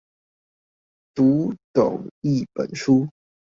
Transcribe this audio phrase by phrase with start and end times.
[1.13, 3.07] 讀懂一本書